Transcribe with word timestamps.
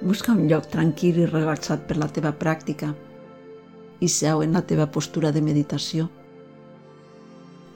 Busca 0.00 0.32
un 0.32 0.46
lloc 0.48 0.64
tranquil 0.72 1.18
i 1.20 1.26
relaxat 1.28 1.82
per 1.84 1.98
la 2.00 2.06
teva 2.08 2.30
pràctica 2.32 2.94
i 4.00 4.08
seu 4.08 4.40
en 4.40 4.56
la 4.56 4.62
teva 4.64 4.86
postura 4.88 5.28
de 5.36 5.42
meditació. 5.44 6.06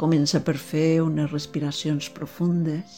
Comença 0.00 0.40
per 0.46 0.54
fer 0.56 1.02
unes 1.04 1.28
respiracions 1.34 2.08
profundes. 2.16 2.96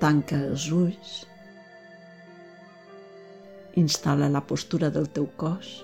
Tanca 0.00 0.40
els 0.48 0.70
ulls. 0.72 1.14
Instal·la 3.84 4.32
la 4.32 4.40
postura 4.40 4.88
del 4.88 5.12
teu 5.12 5.28
cos. 5.36 5.76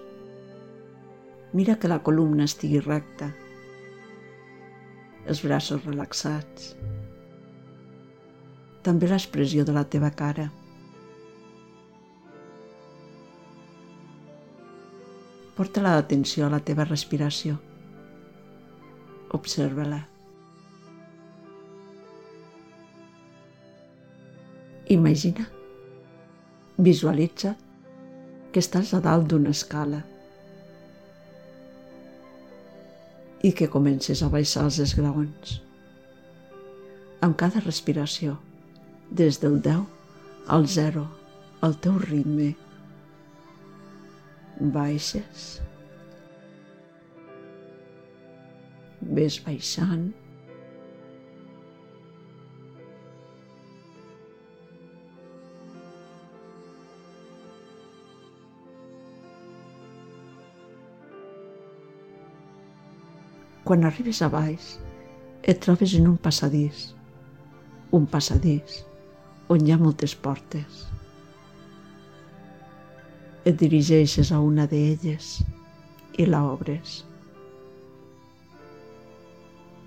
Mira 1.52 1.76
que 1.76 1.92
la 1.92 2.00
columna 2.00 2.48
estigui 2.48 2.80
recta. 2.80 3.34
Els 5.28 5.44
braços 5.44 5.84
relaxats. 5.84 6.72
També 8.80 9.12
l'expressió 9.12 9.68
de 9.68 9.76
la 9.76 9.84
teva 9.84 10.16
cara. 10.16 10.54
Porta 15.56 15.80
l'atenció 15.80 16.44
a 16.46 16.50
la 16.52 16.60
teva 16.60 16.84
respiració. 16.84 17.56
Observa-la. 19.36 20.02
Imagina, 24.92 25.46
visualitza 26.76 27.54
que 28.52 28.60
estàs 28.60 28.92
a 28.94 29.00
dalt 29.02 29.26
d'una 29.32 29.54
escala 29.56 30.02
i 33.42 33.54
que 33.56 33.70
comences 33.72 34.22
a 34.22 34.28
baixar 34.36 34.66
els 34.68 34.78
esgraons. 34.84 35.56
Amb 37.24 37.40
cada 37.40 37.64
respiració, 37.64 38.36
des 39.10 39.40
del 39.40 39.58
10 39.64 40.52
al 40.52 40.68
0, 40.76 41.08
al 41.64 41.80
teu 41.80 41.98
ritme, 42.04 42.52
baixes, 44.60 45.48
ves 49.00 49.40
baixant, 49.46 50.12
Quan 63.66 63.82
arribes 63.82 64.20
a 64.22 64.28
baix, 64.30 64.76
et 65.42 65.58
trobes 65.58 65.96
en 65.98 66.04
un 66.06 66.18
passadís, 66.22 66.84
un 67.98 68.04
passadís 68.06 68.76
on 69.50 69.64
hi 69.66 69.72
ha 69.74 69.78
moltes 69.80 70.14
portes 70.14 70.84
et 73.46 73.54
dirigeixes 73.54 74.32
a 74.34 74.40
una 74.42 74.64
d'elles 74.66 75.26
i 76.18 76.24
la 76.26 76.40
obres. 76.50 77.04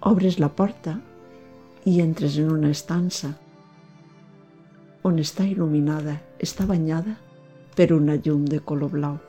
Obres 0.08 0.38
la 0.40 0.48
porta 0.48 0.94
i 1.92 1.98
entres 2.00 2.38
en 2.40 2.54
una 2.54 2.72
estança 2.72 3.34
on 5.04 5.20
està 5.20 5.44
il·luminada, 5.44 6.16
està 6.40 6.64
banyada 6.70 7.18
per 7.76 7.90
una 7.98 8.16
llum 8.16 8.48
de 8.48 8.62
color 8.64 8.96
blau. 8.96 9.20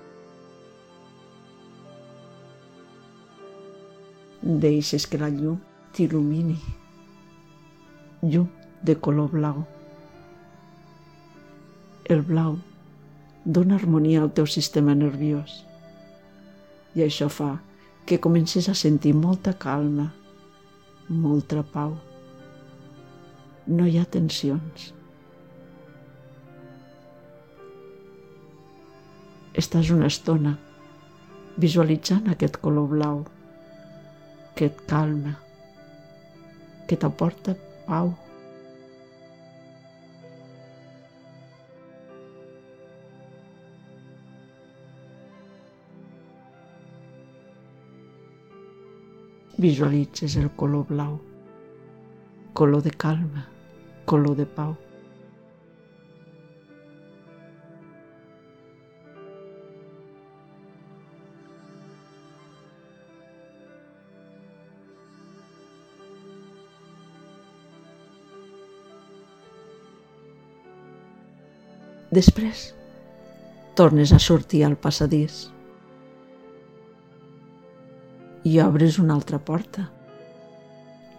Deixes 4.63 5.11
que 5.11 5.19
la 5.19 5.35
llum 5.35 5.59
t'il·lumini. 5.97 6.59
Llum 8.23 8.47
de 8.87 8.95
color 8.95 9.31
blau. 9.35 9.65
El 12.11 12.23
blau 12.27 12.59
dona 13.45 13.77
harmonia 13.77 14.23
al 14.23 14.33
teu 14.37 14.47
sistema 14.47 14.95
nerviós. 14.95 15.65
I 16.95 17.05
això 17.07 17.29
fa 17.33 17.57
que 18.07 18.21
comencis 18.21 18.69
a 18.69 18.75
sentir 18.75 19.13
molta 19.15 19.55
calma, 19.55 20.11
molta 21.09 21.63
pau. 21.63 21.97
No 23.67 23.87
hi 23.87 23.99
ha 24.01 24.05
tensions. 24.05 24.91
Estàs 29.61 29.91
una 29.95 30.09
estona 30.11 30.57
visualitzant 31.61 32.31
aquest 32.31 32.59
color 32.63 32.89
blau 32.91 33.23
que 34.57 34.69
et 34.71 34.83
calma, 34.91 35.37
que 36.89 36.99
t'aporta 36.99 37.55
pau. 37.87 38.13
Visualitzes 49.61 50.37
el 50.37 50.51
color 50.51 50.87
blau, 50.89 51.21
color 52.55 52.83
de 52.83 52.91
calma, 52.91 53.47
color 54.07 54.37
de 54.37 54.47
pau. 54.47 54.77
Després, 72.11 72.71
tornes 73.77 74.11
a 74.13 74.19
sortir 74.19 74.65
al 74.65 74.81
passadís 74.81 75.51
i 78.45 78.61
obres 78.61 78.99
una 78.99 79.15
altra 79.15 79.39
porta, 79.39 79.91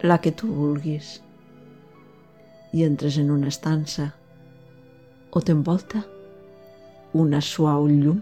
la 0.02 0.18
que 0.18 0.32
tu 0.34 0.48
vulguis, 0.50 1.20
i 2.72 2.82
entres 2.82 3.18
en 3.20 3.30
una 3.30 3.50
estança 3.52 4.08
o 5.30 5.40
t'envolta 5.40 6.02
una 7.12 7.40
suau 7.44 7.86
llum 7.86 8.18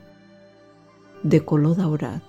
de 1.23 1.41
color 1.47 1.77
daurat, 1.79 2.23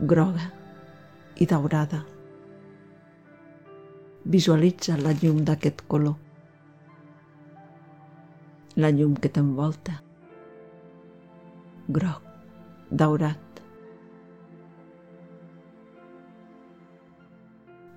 groga 0.00 0.50
i 1.36 1.46
daurada. 1.46 2.04
Visualitza 4.26 4.96
la 4.98 5.12
llum 5.20 5.44
d'aquest 5.46 5.84
color, 5.86 6.16
la 8.76 8.90
llum 8.90 9.14
que 9.16 9.30
t'envolta, 9.32 10.00
groc, 11.88 12.22
daurat. 12.90 13.45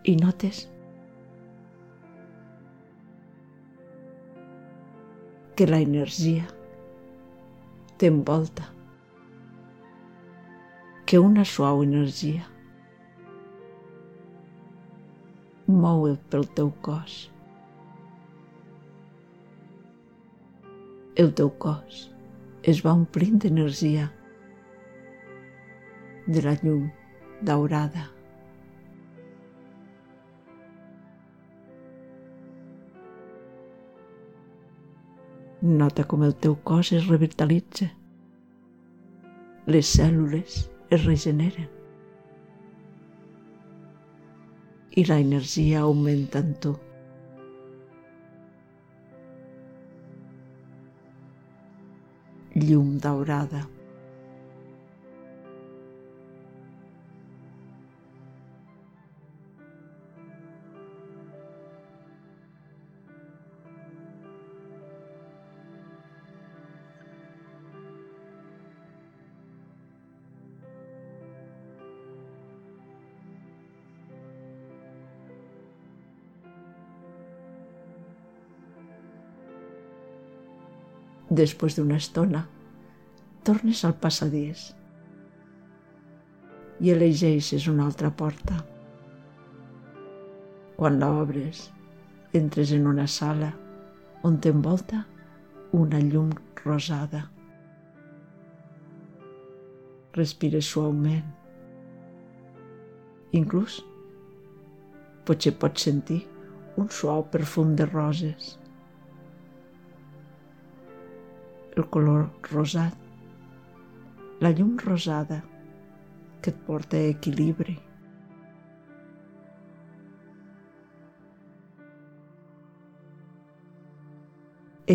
I 0.09 0.15
notes. 0.17 0.63
Que 5.55 5.67
la 5.67 5.79
energia 5.85 6.47
t'envolta, 7.99 8.65
que 11.05 11.19
una 11.21 11.45
suau 11.45 11.83
energia 11.85 12.47
mou 15.69 16.07
pel 16.33 16.47
teu 16.57 16.71
cos. 16.81 17.17
El 21.19 21.35
teu 21.37 21.51
cos 21.61 22.05
es 22.71 22.79
va 22.85 22.95
omplint 22.97 23.43
d'energia 23.43 24.07
de 26.25 26.41
la 26.47 26.55
llum 26.63 26.87
daurada 27.43 28.07
Nota 35.69 36.03
com 36.09 36.23
el 36.25 36.31
teu 36.33 36.55
cos 36.65 36.89
es 36.97 37.03
revitalitza. 37.05 37.85
Les 39.69 39.89
cèl·lules 39.99 40.55
es 40.89 41.03
regeneren. 41.05 41.67
I 44.97 45.03
la 45.05 45.19
energia 45.21 45.83
augmenta 45.85 46.41
en 46.41 46.55
tu. 46.63 46.73
Llum 52.55 52.95
daurada. 52.97 53.67
Després 81.29 81.75
d'una 81.77 81.99
estona, 82.01 82.41
tornes 83.45 83.83
al 83.85 83.93
passadís 84.01 84.69
i 86.81 86.89
elegeixes 86.89 87.67
una 87.69 87.85
altra 87.85 88.09
porta. 88.09 88.57
Quan 90.79 90.97
l'obres, 91.01 91.67
entres 92.33 92.71
en 92.73 92.87
una 92.89 93.05
sala 93.07 93.51
on 94.25 94.39
t'envolta 94.41 95.03
una 95.77 95.99
llum 96.01 96.31
rosada. 96.63 97.25
Respires 100.17 100.71
suaument. 100.73 101.27
Inclús 103.37 103.83
potser 105.29 105.53
pots 105.61 105.85
sentir 105.85 106.23
un 106.81 106.89
suau 106.89 107.21
perfum 107.29 107.75
de 107.77 107.85
roses. 107.85 108.55
El 111.79 111.85
color 111.87 112.25
rosat, 112.51 112.95
la 114.43 114.49
llum 114.51 114.73
rosada 114.83 115.37
que 116.41 116.51
et 116.51 116.57
porta 116.65 116.99
a 116.99 117.05
equilibri. 117.13 117.77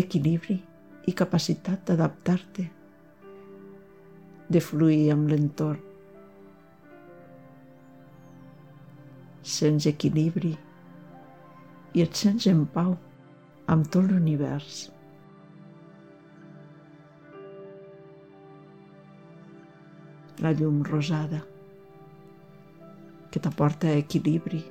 Equilibri 0.03 0.59
i 1.09 1.17
capacitat 1.23 1.89
d'adaptar-te, 1.89 2.69
de 4.53 4.61
fluir 4.69 5.09
amb 5.15 5.33
l'entorn. 5.33 5.81
Sents 9.57 9.89
equilibri 9.89 10.53
i 11.95 12.05
et 12.05 12.25
sents 12.25 12.45
en 12.53 12.67
pau 12.77 12.93
amb 13.73 13.89
tot 13.89 14.05
l'univers. 14.11 14.85
La 20.43 20.51
llum 20.51 20.81
rosada 20.83 21.39
que 23.31 23.39
t'aporta 23.39 23.89
equilibri. 23.95 24.61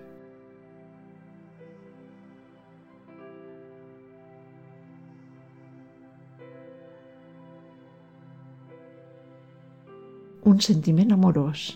Un 10.44 10.60
sentiment 10.60 11.12
amorós. 11.16 11.66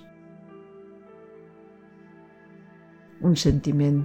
Un 3.25 3.35
sentiment 3.35 4.03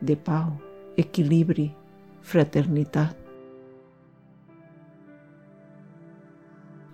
de 0.00 0.16
pau, 0.16 0.54
equilibri, 1.00 1.70
fraternitat, 2.20 3.25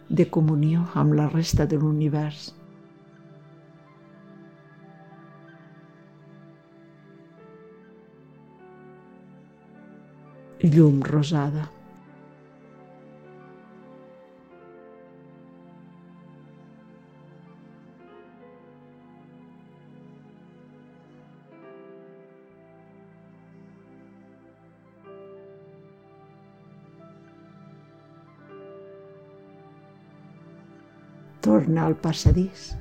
de 0.09 0.27
comunió 0.31 0.87
amb 0.95 1.15
la 1.19 1.29
resta 1.29 1.67
de 1.67 1.79
l'univers. 1.79 2.51
Llum 10.63 11.03
rosada. 11.03 11.69
Torna 31.43 31.87
al 31.87 31.97
passadís 31.99 32.73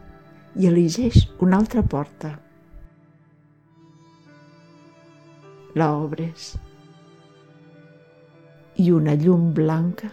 i 0.56 0.68
elegeix 0.69 1.24
una 1.42 1.58
altra 1.58 1.81
porta. 1.81 2.36
La 5.80 5.88
obres 5.98 6.52
i 8.84 8.92
una 8.92 9.16
llum 9.16 9.50
blanca 9.58 10.12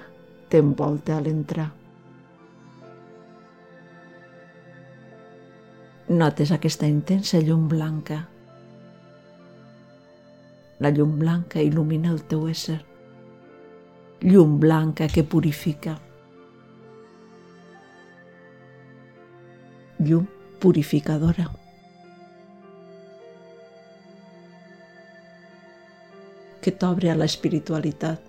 t'envolta 0.49 1.19
a 1.19 1.21
l'entrar. 1.21 1.69
Notes 6.09 6.55
aquesta 6.57 6.89
intensa 6.89 7.43
llum 7.45 7.69
blanca. 7.69 8.23
La 10.81 10.95
llum 10.95 11.19
blanca 11.21 11.61
il·lumina 11.61 12.15
el 12.15 12.23
teu 12.31 12.49
ésser. 12.49 12.81
Llum 14.25 14.57
blanca 14.63 15.11
que 15.13 15.25
purifica. 15.25 15.99
Llum 19.99 20.27
purificadora. 20.61 21.49
que 26.69 26.73
t'obre 26.77 27.09
a 27.09 27.15
l'espiritualitat. 27.17 28.25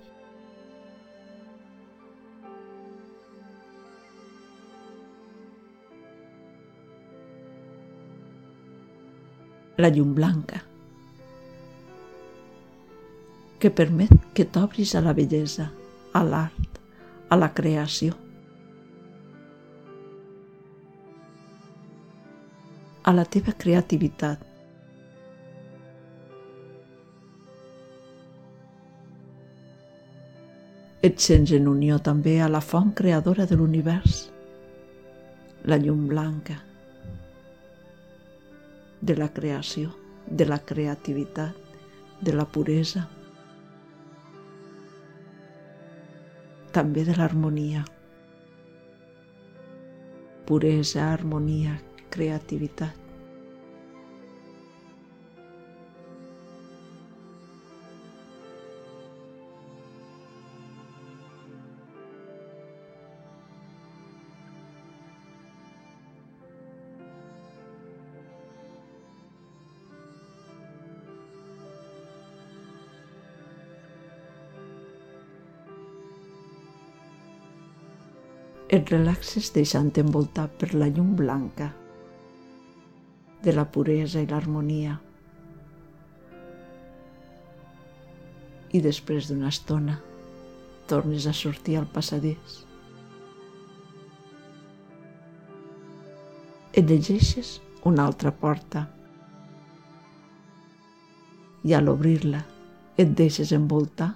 La 9.83 9.89
llum 9.95 10.13
blanca, 10.15 10.61
que 13.59 13.71
permet 13.71 14.11
que 14.35 14.47
t'obris 14.47 14.95
a 14.95 15.03
la 15.03 15.15
bellesa, 15.15 15.69
a 16.15 16.23
l'art, 16.23 16.81
a 17.27 17.39
la 17.39 17.53
creació. 17.55 18.28
A 23.09 23.13
la 23.13 23.23
teva 23.25 23.55
creativitat. 23.57 24.43
Et 31.01 31.17
sents 31.17 31.49
en 31.57 31.65
unió 31.71 31.97
també 32.05 32.35
a 32.37 32.51
la 32.53 32.61
font 32.61 32.91
creadora 32.93 33.47
de 33.49 33.57
l'univers, 33.57 34.19
la 35.65 35.79
llum 35.81 36.05
blanca 36.11 36.59
de 39.01 39.17
la 39.17 39.31
creació, 39.33 39.89
de 40.29 40.45
la 40.45 40.61
creativitat, 40.61 41.57
de 42.21 42.37
la 42.37 42.45
puresa, 42.45 43.07
també 46.77 47.09
de 47.09 47.17
l'harmonia. 47.17 47.87
Puresa, 50.45 51.13
harmonia, 51.15 51.79
creativitat. 52.09 53.09
et 78.69 78.91
relaxes 78.93 79.49
deixant 79.55 79.89
envoltar 79.97 80.47
per 80.61 80.73
la 80.77 80.89
llum 80.93 81.15
blanca 81.17 81.71
de 83.43 83.53
la 83.55 83.65
puresa 83.65 84.21
i 84.21 84.27
l'harmonia. 84.27 84.97
I 88.75 88.81
després 88.85 89.29
d'una 89.29 89.49
estona 89.49 89.97
tornes 90.89 91.25
a 91.29 91.33
sortir 91.33 91.77
al 91.79 91.87
passadís. 91.89 92.61
Et 96.73 96.85
llegeixes 96.85 97.57
una 97.89 98.05
altra 98.05 98.31
porta 98.31 98.85
i 101.65 101.73
a 101.73 101.81
l'obrir-la 101.83 102.43
et 102.99 103.11
deixes 103.17 103.51
envoltar 103.55 104.13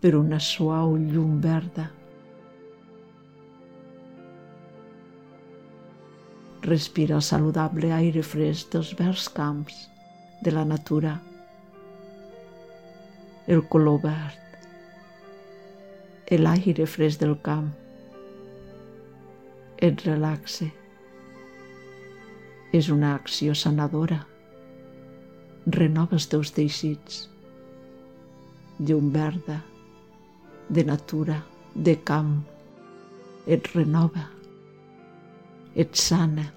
per 0.00 0.14
una 0.18 0.40
suau 0.40 0.96
llum 0.96 1.40
verda 1.44 1.90
Respira 6.62 7.16
el 7.16 7.22
saludable 7.22 7.88
aire 7.96 8.20
fresc 8.22 8.74
dels 8.74 8.92
verds 8.98 9.28
camps, 9.32 9.88
de 10.44 10.52
la 10.52 10.64
natura. 10.64 11.14
El 13.46 13.62
color 13.72 14.00
verd, 14.02 14.40
l'aire 16.38 16.86
fresc 16.86 17.20
del 17.20 17.32
camp. 17.42 17.70
Et 19.80 20.04
relaxe. 20.04 20.68
És 22.76 22.90
una 22.92 23.14
acció 23.16 23.54
sanadora. 23.56 24.20
Renova 25.66 26.18
els 26.18 26.28
teus 26.30 26.52
teixits. 26.54 27.22
Llum 28.84 29.08
verda, 29.16 29.62
de 30.68 30.84
natura, 30.84 31.40
de 31.74 31.96
camp, 32.04 32.36
et 33.46 33.72
renova, 33.74 34.28
et 35.76 35.94
sana. 35.96 36.52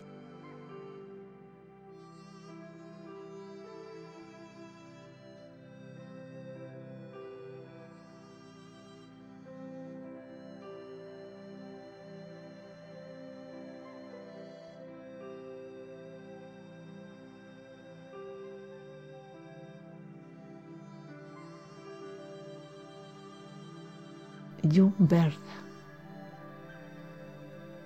llum 24.73 24.93
verda, 24.97 25.55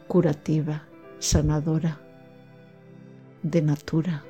curativa, 0.08 0.80
sanadora, 1.20 1.98
de 3.42 3.62
natura. 3.62 4.24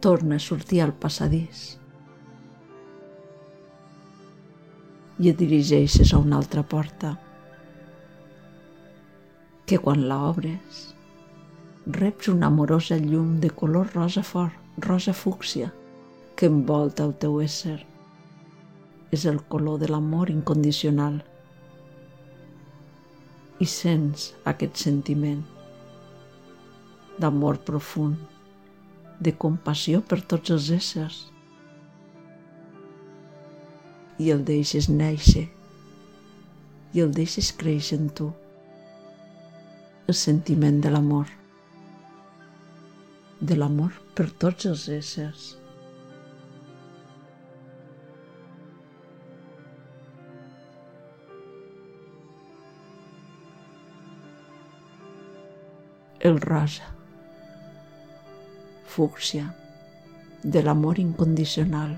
Torna 0.00 0.36
a 0.36 0.38
sortir 0.38 0.82
al 0.82 0.92
passadís 0.94 1.80
i 5.18 5.30
et 5.32 5.38
dirigeixes 5.40 6.12
a 6.12 6.20
una 6.20 6.36
altra 6.36 6.62
porta 6.62 7.16
que 9.66 9.80
quan 9.82 10.04
la 10.06 10.20
obres 10.28 10.95
reps 11.86 12.28
una 12.28 12.46
amorosa 12.46 12.96
llum 12.98 13.38
de 13.40 13.50
color 13.50 13.92
rosa 13.94 14.22
fort, 14.22 14.54
rosa 14.78 15.12
fúcsia, 15.12 15.72
que 16.34 16.46
envolta 16.46 17.04
el 17.04 17.14
teu 17.14 17.38
ésser. 17.40 17.78
És 19.14 19.24
el 19.24 19.38
color 19.46 19.78
de 19.78 19.88
l'amor 19.88 20.30
incondicional. 20.30 21.20
I 23.62 23.66
sents 23.70 24.32
aquest 24.44 24.82
sentiment 24.82 25.44
d'amor 27.22 27.62
profund, 27.64 28.18
de 29.20 29.32
compassió 29.32 30.02
per 30.02 30.20
tots 30.20 30.50
els 30.50 30.68
éssers. 30.74 31.22
I 34.18 34.32
el 34.34 34.42
deixes 34.44 34.90
néixer 34.90 35.46
i 36.96 37.00
el 37.04 37.14
deixes 37.14 37.52
créixer 37.56 38.00
en 38.00 38.10
tu 38.10 38.32
el 40.06 40.14
sentiment 40.14 40.78
de 40.80 40.90
l'amor, 40.90 41.26
de 43.46 43.54
l'amor 43.54 43.94
per 44.18 44.26
tots 44.42 44.66
els 44.66 44.88
éssers. 44.90 45.44
El 56.26 56.40
rosa, 56.42 56.88
fúcsia, 58.96 59.46
de 60.42 60.64
l'amor 60.66 60.98
incondicional, 60.98 61.94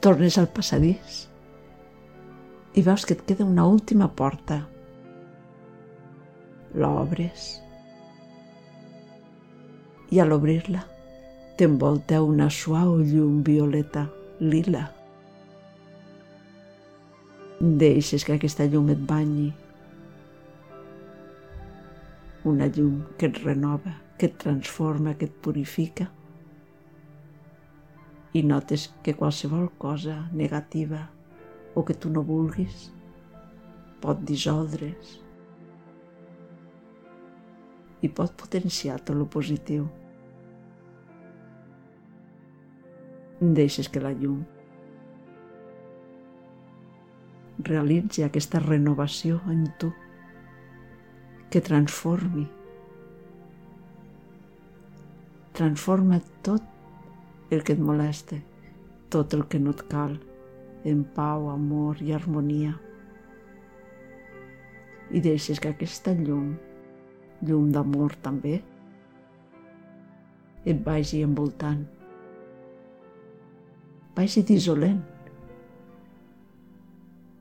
tornes 0.00 0.38
al 0.40 0.48
passadís 0.48 1.26
i 2.72 2.82
veus 2.86 3.02
que 3.04 3.12
et 3.16 3.24
queda 3.26 3.44
una 3.44 3.66
última 3.68 4.06
porta. 4.08 4.62
L'obres 6.80 7.48
i 10.10 10.20
a 10.22 10.24
l'obrir-la 10.24 10.84
t'envolta 11.58 12.22
una 12.24 12.48
suau 12.48 12.94
llum 13.04 13.42
violeta, 13.44 14.06
lila. 14.40 14.86
Deixes 17.60 18.24
que 18.24 18.38
aquesta 18.38 18.64
llum 18.64 18.88
et 18.94 19.02
banyi. 19.10 19.50
Una 22.48 22.70
llum 22.72 23.02
que 23.18 23.28
et 23.28 23.42
renova, 23.44 23.92
que 24.16 24.30
et 24.30 24.40
transforma, 24.40 25.12
que 25.18 25.28
et 25.28 25.36
purifica 25.44 26.08
i 28.32 28.42
notes 28.46 28.90
que 29.02 29.16
qualsevol 29.18 29.70
cosa 29.78 30.28
negativa 30.32 31.08
o 31.74 31.82
que 31.84 31.94
tu 31.94 32.10
no 32.10 32.22
vulguis 32.22 32.90
pot 34.00 34.22
dissoldre's 34.26 35.18
i 38.00 38.08
pot 38.08 38.32
potenciar 38.40 38.96
tot 39.02 39.16
el 39.16 39.26
positiu. 39.28 39.88
Deixes 43.40 43.88
que 43.92 44.00
la 44.00 44.12
llum 44.16 44.40
realitzi 47.68 48.24
aquesta 48.24 48.60
renovació 48.62 49.40
en 49.52 49.66
tu, 49.80 49.90
que 51.52 51.60
transformi, 51.60 52.46
transforma 55.58 56.20
tot 56.46 56.79
el 57.50 57.64
que 57.66 57.74
et 57.74 57.80
molesta, 57.82 58.38
tot 59.10 59.34
el 59.34 59.46
que 59.50 59.58
no 59.58 59.74
et 59.74 59.82
cal, 59.90 60.16
en 60.86 61.02
pau, 61.16 61.48
amor 61.50 61.98
i 62.02 62.12
harmonia. 62.14 62.76
I 65.10 65.22
deixes 65.24 65.58
que 65.58 65.72
aquesta 65.74 66.14
llum, 66.14 66.52
llum 67.42 67.72
d'amor 67.74 68.14
també, 68.22 68.60
et 70.62 70.84
vagi 70.86 71.24
envoltant, 71.26 71.82
vagi 74.14 74.44
dissolent 74.46 75.00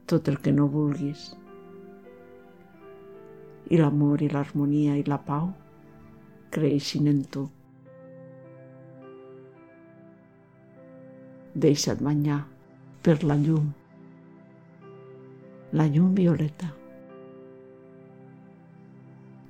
tot 0.09 0.27
el 0.31 0.39
que 0.41 0.55
no 0.55 0.65
vulguis. 0.73 1.27
I 3.69 3.77
l'amor 3.77 4.23
i 4.25 4.31
l'harmonia 4.33 4.97
i 4.97 5.05
la 5.05 5.19
pau 5.21 5.51
creixin 6.49 7.11
en 7.11 7.21
tu. 7.29 7.45
Deixa't 11.59 11.99
banyar 11.99 12.39
per 13.03 13.17
la 13.27 13.35
llum, 13.35 13.65
la 15.75 15.87
llum 15.91 16.13
violeta, 16.15 16.69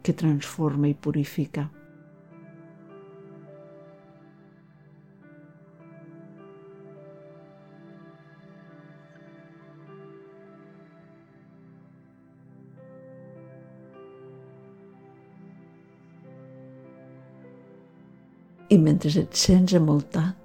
que 0.02 0.16
transforma 0.24 0.90
i 0.90 0.96
purifica. 0.96 1.68
I 18.70 18.78
mentre 18.82 19.14
et 19.22 19.34
sents 19.46 19.78
envoltat 19.78 20.39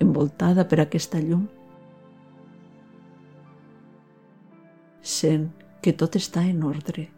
envoltada 0.00 0.64
per 0.68 0.80
aquesta 0.82 1.20
llum. 1.22 1.46
Sent 5.04 5.50
que 5.84 5.92
tot 5.92 6.16
està 6.16 6.44
en 6.48 6.62
ordre, 6.64 7.08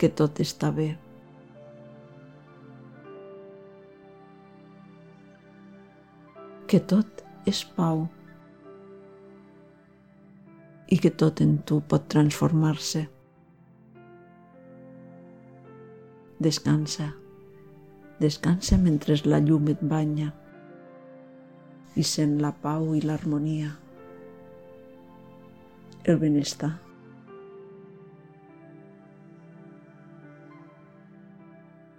que 0.00 0.08
tot 0.08 0.40
està 0.40 0.70
bé. 0.74 0.94
Que 6.70 6.80
tot 6.80 7.20
és 7.46 7.60
pau 7.76 8.06
i 10.88 10.96
que 11.00 11.10
tot 11.12 11.42
en 11.44 11.58
tu 11.68 11.80
pot 11.90 12.06
transformar-se. 12.08 13.04
Descansa, 16.44 17.10
descansa 18.20 18.80
mentre 18.80 19.20
la 19.28 19.38
llum 19.44 19.68
et 19.72 19.84
banya 19.92 20.32
i 21.94 22.02
sent 22.02 22.38
la 22.42 22.50
pau 22.64 22.92
i 22.98 23.00
l'harmonia 23.04 23.74
el 26.04 26.18
benestar. 26.18 26.80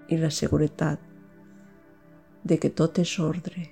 I 0.08 0.18
la 0.22 0.30
seguretat 0.30 1.02
de 2.44 2.60
que 2.62 2.70
tot 2.70 3.00
és 3.02 3.16
ordre. 3.20 3.64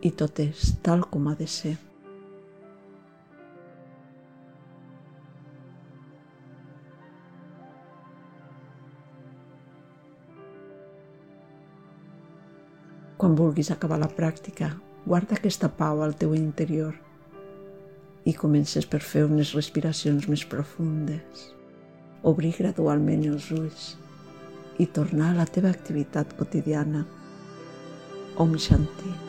I 0.00 0.14
tot 0.16 0.40
és 0.40 0.72
tal 0.86 1.04
com 1.12 1.28
ha 1.28 1.36
de 1.36 1.50
ser. 1.58 1.76
Quan 13.18 13.34
vulguis 13.34 13.72
acabar 13.74 13.98
la 13.98 14.06
pràctica, 14.14 14.70
guarda 15.04 15.34
aquesta 15.34 15.66
pau 15.74 16.04
al 16.04 16.14
teu 16.14 16.36
interior 16.38 16.94
i 18.28 18.34
comences 18.36 18.86
per 18.86 19.00
fer 19.02 19.24
unes 19.26 19.54
respiracions 19.56 20.28
més 20.30 20.44
profundes. 20.46 21.48
Obrir 22.22 22.52
gradualment 22.60 23.24
els 23.26 23.50
ulls 23.58 23.92
i 24.78 24.86
tornar 24.86 25.32
a 25.32 25.38
la 25.40 25.48
teva 25.50 25.72
activitat 25.74 26.36
quotidiana. 26.38 27.06
Om 28.38 28.54
Shanti. 28.54 29.27